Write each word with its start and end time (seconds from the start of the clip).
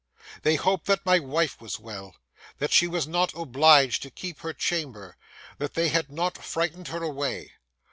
They 0.41 0.55
hoped 0.55 0.87
that 0.87 1.05
my 1.05 1.19
wife 1.19 1.61
was 1.61 1.79
well,—that 1.79 2.71
she 2.71 2.87
was 2.87 3.05
not 3.07 3.35
obliged 3.35 4.01
to 4.01 4.09
keep 4.09 4.39
her 4.39 4.51
chamber,—that 4.51 5.75
they 5.75 5.89
had 5.89 6.11
not 6.11 6.43
frightened 6.43 6.87
her 6.87 7.03
away. 7.03 7.51